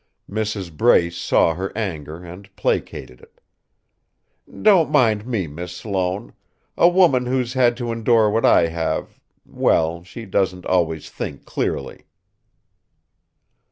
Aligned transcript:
Mrs. 0.27 0.75
Brace 0.75 1.15
saw 1.15 1.53
her 1.53 1.71
anger, 1.77 2.23
and 2.25 2.49
placated 2.55 3.21
it: 3.21 3.39
"Don't 4.63 4.89
mind 4.89 5.27
me, 5.27 5.45
Miss 5.45 5.73
Sloane. 5.75 6.33
A 6.75 6.89
woman 6.89 7.27
who's 7.27 7.53
had 7.53 7.77
to 7.77 7.91
endure 7.91 8.27
what 8.27 8.43
I 8.43 8.65
have 8.69 9.19
well, 9.45 10.03
she 10.03 10.25
doesn't 10.25 10.65
always 10.65 11.11
think 11.11 11.45
clearly." 11.45 12.07